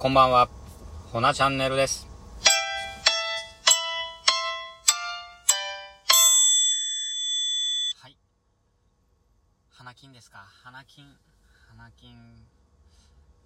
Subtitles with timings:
[0.00, 0.48] こんばんは。
[1.12, 2.08] ほなチャンネルです。
[7.98, 8.16] はい。
[9.68, 10.38] 花金ですか？
[10.64, 11.04] 花金。
[11.68, 12.16] 花金。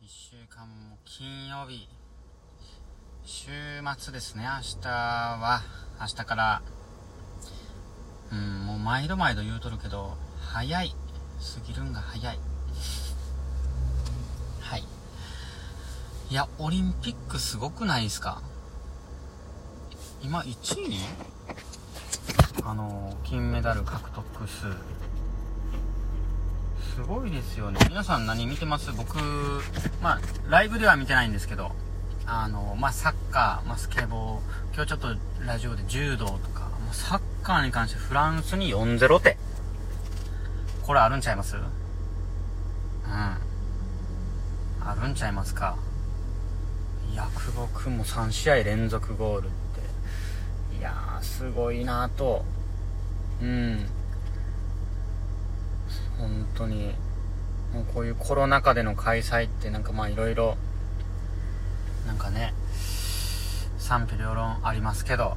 [0.01, 1.89] 一週間も金曜日。
[3.25, 3.51] 週
[3.99, 5.61] 末ですね、明日は。
[6.01, 6.63] 明日から。
[8.31, 10.17] うん、もう毎度毎度言うとるけど、
[10.53, 10.95] 早い。
[11.57, 12.39] 過ぎるんが早い。
[14.61, 14.85] はい。
[16.31, 18.41] いや、オリンピックすごくないですか？
[20.23, 20.99] 今1位？
[22.65, 24.69] あの、金メダル獲得数。
[26.95, 27.79] すごいですよね。
[27.89, 28.91] 皆さん何見てます？
[28.93, 29.19] 僕、
[30.03, 31.73] まあ、ライブでは見てないんですけど、
[32.27, 35.09] あの、まあ、サッカー、まあ、スケボー、今日ちょっと
[35.47, 39.37] ラジオで柔道とか、もうサッカーに関してフランスに4-0って。
[40.85, 41.57] これあるんちゃいます？
[41.57, 41.63] うん。
[44.87, 45.77] あるんちゃいますか？
[47.15, 49.51] いや、久保君も3試合連続ゴールっ
[50.71, 50.77] て。
[50.81, 52.45] いやー、すごいなと。
[53.41, 53.87] うん。
[56.19, 56.93] 本当に。
[57.73, 60.57] もうこういうコロナ禍での開催ってなんかまあいろいろ、
[62.05, 62.53] なんかね、
[63.79, 65.37] 賛否両論ありますけど。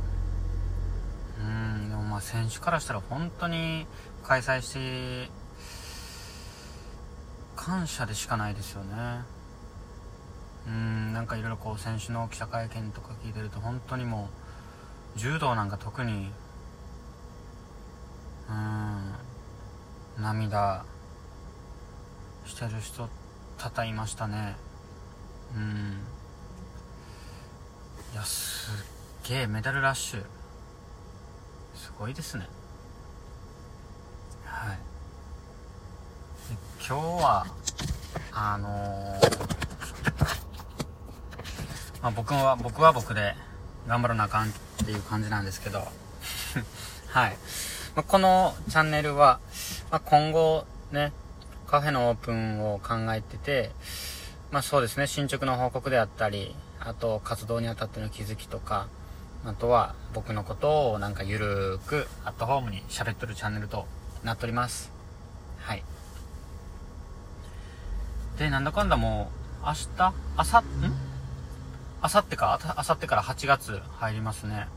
[1.39, 3.85] うん、でもまあ選手からしたら本当に
[4.23, 5.29] 開催して、
[7.55, 9.36] 感謝でしかないですよね。
[10.67, 14.29] うん、なんかいろいろこう選手の記者会見とか聞いてると本当にも
[15.15, 16.29] う、柔道なんか特に、
[18.49, 20.83] うん、涙
[22.45, 23.09] してる人
[23.57, 24.57] 多々いましたね。
[25.55, 25.97] うん。
[28.13, 28.69] いや、す
[29.25, 30.23] っげえメダルラッシュ。
[31.75, 32.47] すごいですね。
[34.45, 34.77] はい。
[34.77, 36.57] で
[36.87, 37.45] 今日は、
[38.33, 39.56] あのー
[42.01, 43.35] まあ、僕は、僕は僕で
[43.87, 44.51] 頑張らなあかんっ
[44.85, 45.79] ていう感じなんですけど、
[47.09, 47.37] はい。
[47.95, 49.39] まあ、このチャンネルは、
[49.89, 51.11] まあ、今後ね、
[51.67, 53.71] カフェのオープンを考えてて、
[54.51, 58.87] まあそうですね、進捗の報告であったり、あと活動にあたっての気づきとか、
[59.45, 63.85] あとは僕のことをなんかゆるくアットホームに喋っとるチャンネルと
[64.23, 64.91] なっております。
[65.59, 65.83] はい。
[68.37, 69.29] で、なんだかんだも
[69.61, 70.63] う、明日あさ、ん
[72.01, 74.67] あさってかあさってから8月入りますね。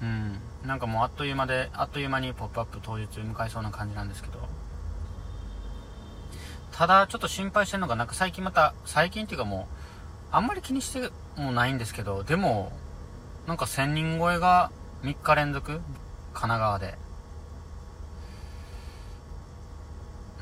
[0.00, 0.40] うん。
[0.66, 4.48] なんかもうあっという間で、あっという間にポップアップ当日迎えそうな感じなんですけど。
[6.72, 9.74] ただ、ちょっと心配してるのが、なんか最近また、最近っていうかもう、
[10.32, 12.72] あんまり気にしてもないんですけど、でも、
[13.46, 14.70] なんか1000人超えが
[15.02, 15.82] 3日連続神
[16.32, 16.94] 奈川で。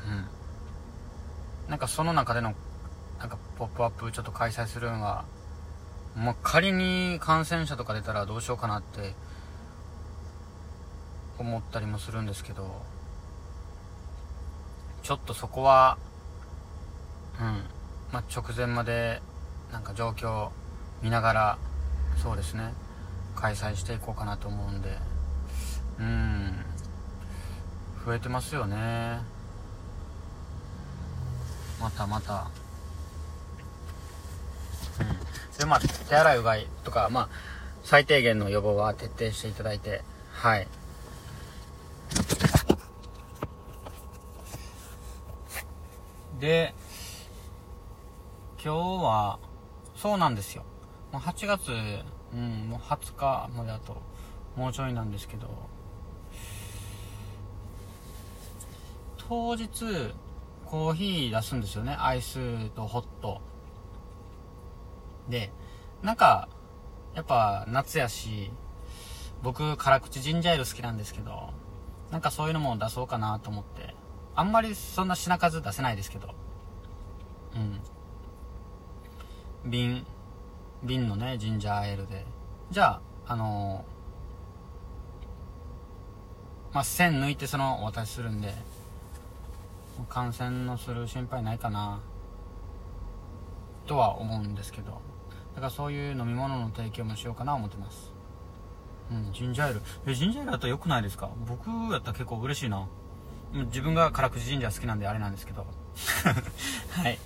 [0.07, 1.69] うん。
[1.69, 2.53] なんかその中での、
[3.19, 5.25] なんかポップアップちょっと開催するのが、
[6.15, 9.13] もう仮に感染者とか出たらどうしようかなって
[11.37, 12.83] 思ったりもするんですけど、
[15.03, 15.97] ちょっとそこは、
[17.39, 17.63] うん、
[18.11, 19.21] まあ、直前まで
[19.71, 20.49] なんか状況
[21.01, 21.57] 見ながら、
[22.21, 22.73] そうですね、
[23.35, 24.97] 開催していこうかなと思うんで、
[25.99, 26.53] うん、
[28.05, 29.19] 増えてますよね。
[31.79, 32.47] またまた。
[34.99, 35.18] うん。
[35.59, 37.29] で、まあ、手洗いうがいとか、まあ、
[37.83, 40.67] 最低限の予防は徹底していただいて、はい。
[46.39, 46.73] で、
[48.63, 49.39] 今日は、
[49.97, 50.63] そうなんですよ。
[51.11, 51.71] もう8月、
[52.33, 54.01] うん、もう20日まであと、
[54.55, 55.49] もうちょいなんですけど、
[59.27, 59.67] 当日、
[60.65, 61.97] コーヒー出すんですよね。
[61.99, 63.48] アイスとホット。
[65.29, 65.51] で、
[66.01, 66.49] なんか、
[67.15, 68.51] やっぱ夏やし、
[69.41, 71.53] 僕、辛口ジンジャーエール好きなんですけど、
[72.11, 73.95] なんかそういうのも出そうかなと思って。
[74.35, 76.33] あんまりそんな品数出せないですけど。
[77.55, 79.69] うん。
[79.69, 80.05] 瓶、
[80.83, 82.25] 瓶のね、ジンジャーエールで。
[82.71, 83.99] じゃあ、あのー
[86.73, 88.53] まあ、線抜いてそのお渡しするんで、
[90.07, 91.99] 感染のする心配ないかな、
[93.87, 95.01] とは思うんですけど。
[95.59, 98.13] だからそういう飲み物の提供もしようかな思ってます。
[99.11, 99.81] うん、ジンジャーエール。
[100.07, 101.29] え、ジンジャーエールだったら良くないですか？
[101.47, 102.87] 僕やったら結構嬉しいな。
[103.65, 105.65] 自分が辛口ジンジャー好きなんであれなんですけど。
[107.03, 107.19] はい。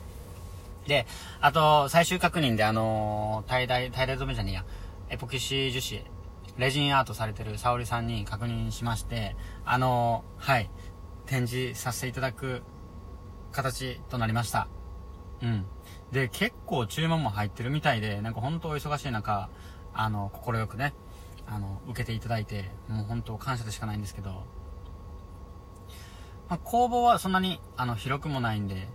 [0.88, 1.06] で、
[1.42, 4.66] あと、最終確認であのー、tie dye、tie dye 染めじゃねえや、
[5.10, 6.10] エポキシ樹脂、
[6.58, 10.72] レジンアートされてる沙織さんに確認しまして、あの、はい、
[11.28, 12.64] 展示させていただく
[13.52, 14.68] 形となりました。
[15.42, 15.66] うん。
[16.14, 19.50] で、結構注文も入ってるみたいで、なんか本当お忙しい中、
[19.96, 20.94] あの、快くね、
[21.48, 24.46] あの、受けていただいて、もう本当感謝でしかないんですけど、
[26.50, 28.88] まあ、工房はそんなに、あの、広くもないんで、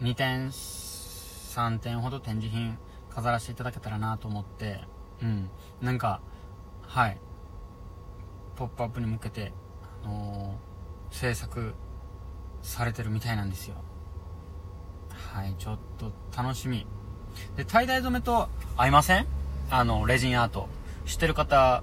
[0.00, 2.78] 2点、3点ほど展示品
[3.10, 4.80] 飾らせていただけたらなと思って、
[5.22, 5.48] うん、
[5.80, 6.20] なんか、
[6.82, 7.18] はい、
[8.56, 9.52] ポップアップに向けて、
[10.02, 11.74] あのー、制作
[12.60, 13.76] されてるみたいなんですよ。
[15.34, 16.86] はい、ちょっと楽しみ。
[17.56, 19.26] で、tie dye 染めと合いません？
[19.68, 20.68] あの、レジンアート。
[21.06, 21.82] 知ってる方、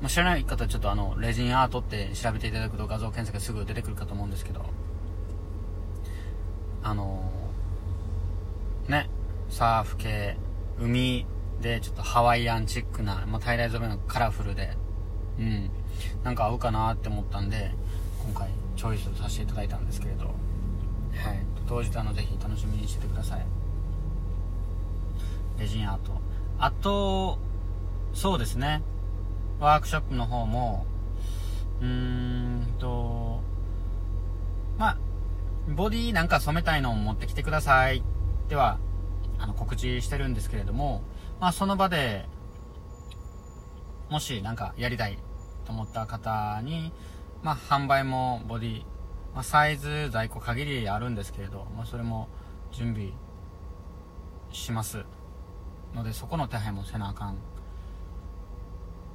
[0.00, 4.64] まあ、知らない方はちょっとあの、レジンアートって調べていただくと画像検索すぐ出てくるかと思うんですけど、
[6.82, 9.10] あのー、ね、
[9.50, 10.38] サーフ系、
[10.80, 11.26] 海
[11.60, 14.78] でちょっとハワイアンチックな、まあ、tie dye 染めのカラフルで、
[15.38, 15.70] うん、
[16.24, 17.74] なんか合うかなって思ったんで、
[18.24, 18.48] 今回
[18.78, 20.32] チョイスさせていただいたんですけれど、はい。
[21.66, 23.46] 当日あの、ぜひ楽しみにしててください。
[25.58, 26.12] レジンアート。
[26.58, 27.38] あと、
[28.14, 28.82] そうですね。
[29.60, 30.86] ワークショップの方も、
[31.80, 33.40] うーんと、
[34.78, 34.98] まあ、
[35.68, 38.02] ボディなんか染めたいのを持ってきてください。
[38.48, 38.78] では、
[39.38, 41.02] あの、告知してるんですけれども、
[41.40, 42.26] まあ、その場で、
[44.10, 45.18] もしなんかやりたい
[45.64, 46.92] と思った方に、
[47.42, 48.84] まあ、販売もボディ、
[49.34, 52.28] まあ、サイズ在庫限りあるんですけれど、まあ、それも
[52.70, 53.10] 準備
[54.50, 55.04] します
[55.94, 57.36] のでそこの手配もせなあかん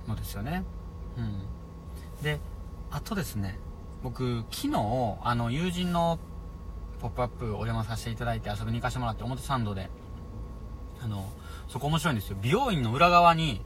[0.08, 0.64] のですよね。
[1.18, 2.24] うん。
[2.24, 2.40] で
[2.90, 3.60] あとですね
[4.04, 6.20] 僕昨日あの友人の
[7.00, 9.90] ポップアップお邪魔させていただいて遊びに行かせてもらって表参道で
[11.02, 11.30] あの
[11.68, 12.38] そこ面白いんですよ。
[12.42, 13.62] 美容院の裏側に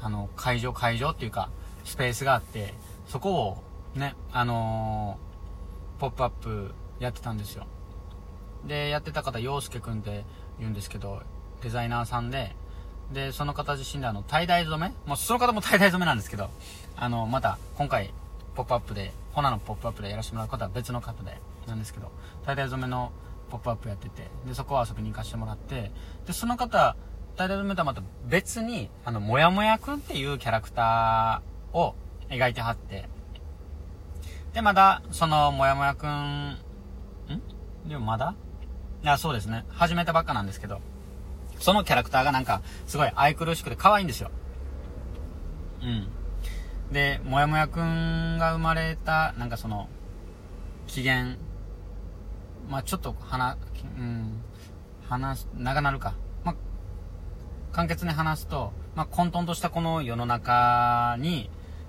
[0.00, 1.50] あの会場会場っていうか
[1.84, 2.74] スペースがあって
[3.06, 5.27] そこをね、あのー、
[5.98, 7.66] ポップアップやってたんですよ。
[8.66, 10.24] で、やってた方、洋介くんって
[10.58, 11.22] 言うんですけど、
[11.62, 12.54] デザイナーさんで、
[13.12, 16.50] で、その方自身であの、tie dye 染めもうその方も tie dye 染めなんですけど、
[16.96, 18.12] あの、また、今回、
[18.54, 22.10] ポップアップで、ホナのポップアップでやらせてもらう方は別の方で、なんですけど、
[22.44, 23.12] tie dye 染めの
[23.50, 25.90] ポップアップやってて、で、そこを遊びに行かせてもらって、
[26.26, 26.96] で、その方、
[27.36, 31.94] tie dye 染めとはまた別に、あの、もやもやくんっていうキャラクターを
[32.28, 33.08] 描いてはって、
[34.58, 36.58] で、まだ、その、もやもやくん、ん？
[37.86, 38.34] でもまだ？
[39.04, 39.64] あ、そうですね。
[39.68, 40.80] 始めたばっかなんですけど、
[41.60, 44.32] そのキャラクターがなんか、すごい愛くるしくて可愛いんですよ。
[45.80, 46.08] うん。
[46.92, 49.88] で、もやもやくんが生まれた、なんかその、
[50.88, 51.36] 機嫌、
[52.68, 53.56] まあちょっと、話、
[53.96, 54.42] うん、
[55.08, 56.14] 話す、長なるか。
[56.42, 56.54] まあ、
[57.70, 61.48] 簡潔に話すと、まあ混沌としたこの世の中に、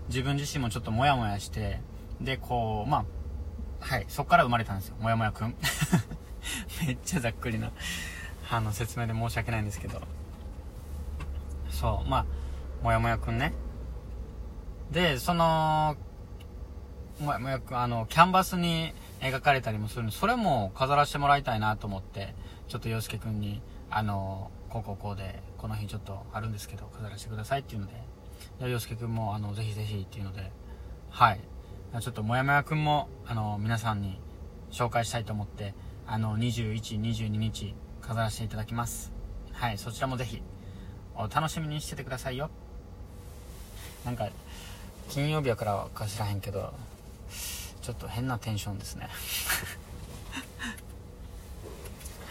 [0.09, 1.81] 自分自身もちょっともやもやして、
[2.21, 4.95] で、こう、まあ、はい、そっから生まれたんですよ。
[4.99, 5.55] もやもやくん。
[6.85, 7.71] めっちゃざっくりな、
[8.51, 10.01] あの、説明で申し訳ないんですけど。
[11.69, 12.25] そう、まあ、
[12.83, 13.53] もやもやくんね。
[14.91, 15.95] で、その、
[17.19, 22.35] もやもやくん、あの、キャンバスに描かれたりもするんで、それも飾らせてもらいたいなと思って、
[22.67, 30.51] ちょっと洋介くんに、あの、こうこうこうで、この日ちょっとあるんですけど、飾らせてくださいっていうので、洋介くんも、あの、ぜひぜひっていうので、
[31.09, 31.39] はい。
[31.97, 34.19] ちょっともやもやくんも、あの、皆さんに
[34.71, 35.73] 紹介したいと思って、
[36.05, 39.11] あの、21、22日飾らせていただきます。
[39.53, 40.43] はい、そちらもぜひ、
[41.15, 42.51] お楽しみにしててくださいよ。
[44.05, 44.29] なんか、
[45.09, 46.71] 金曜日やからか知らへんけど、
[47.81, 49.09] ちょっと変なテンションですね。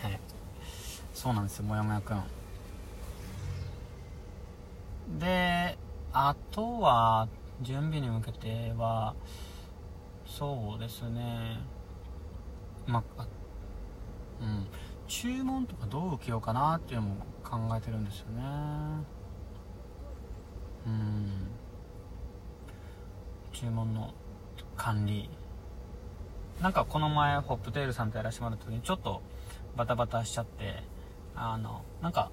[0.03, 0.21] はい。
[1.15, 2.23] そうなんですよ、もやもやくん。
[5.19, 5.77] で、
[6.12, 7.27] あとは、
[7.61, 9.17] 準備に向けては、
[10.38, 11.59] そうですね。
[12.87, 13.26] まあ
[14.40, 14.68] うん。
[15.09, 18.42] 注文とかどう受けようかなっていうのも考えてるんですよね。
[20.87, 21.49] うん。
[23.52, 24.14] 注文の
[24.76, 25.28] 管理。
[26.62, 29.21] なんかこの前ホップテールさんとやらせてもらった時にちょっと
[29.76, 30.85] バタバタしちゃって
[31.35, 32.30] あのなんか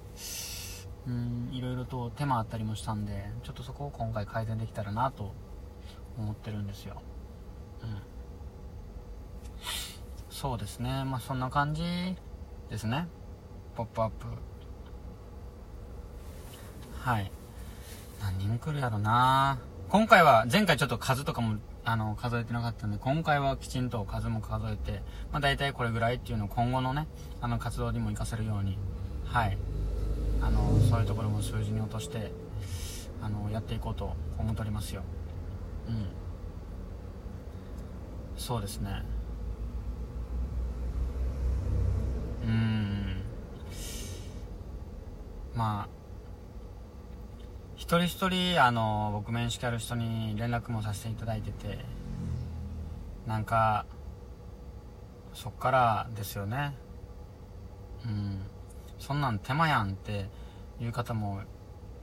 [1.08, 5.34] うんいろいろと手間あったりもしたんでちょっとそこを今回改善できたらなと
[6.16, 7.02] 思ってるんですよ。
[10.30, 11.04] そうですね。
[11.04, 11.82] まあそんな感じ
[12.70, 13.08] ですね。
[13.74, 14.26] ポップアップ。
[17.00, 17.30] はい。
[18.20, 19.58] 何人来るやろな。
[19.88, 27.06] 今回は前回ちょっと数とかもあの数えてなかったんで今回はきちんと数も数えて、まあ、大体これぐらいっていうのを今後のね
[27.40, 28.76] あの活動にも活かせるように
[29.24, 29.56] はい。
[30.42, 32.32] あのそういうところも数字に落として
[33.22, 35.02] あのやっていこうと思っておりますよ。
[35.88, 36.25] うん。
[38.36, 39.02] そうですね。
[42.44, 43.22] うん。
[45.54, 45.88] まあ
[47.76, 51.78] 一人一人あの僕面識ある人に連絡もさせていただいてて
[53.26, 53.86] なんか
[55.32, 56.74] そっからですよね。
[58.04, 58.40] うん。
[58.98, 60.28] そんなん手間やんって
[60.80, 61.42] いう方も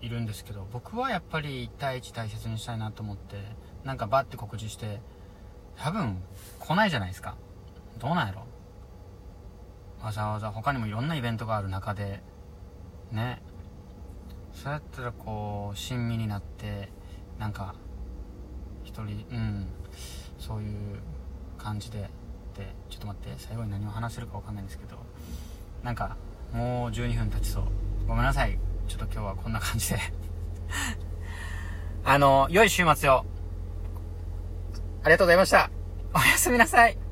[0.02, 3.38] いるんですけど僕はやっぱり1対1大切にしたいなと思って
[3.84, 5.02] なんかバッて告知して
[5.78, 6.22] 多分
[6.60, 7.36] 来ないじゃないですか。
[8.00, 8.46] どうなんやろ。
[10.02, 12.22] わざわざ他にもいろんなイベントがある中で
[13.12, 13.42] ね。
[14.54, 16.90] そうやったらこう親身になって
[17.40, 17.76] なんか
[18.84, 19.68] 一人うん。
[20.40, 21.00] そういう
[21.58, 22.10] 感じで
[22.54, 24.98] でちょっと待って最後に何を話せるか分かんないんですけど
[25.84, 26.18] なんか
[26.52, 27.64] もう12分経ちそう。
[28.08, 28.60] ごめんなさい。
[28.88, 30.00] ちょっと今日はこんな感じで。
[32.06, 33.26] あの良い週末を。
[35.04, 35.70] ありがとうございました。
[36.14, 37.03] おやすみなさい。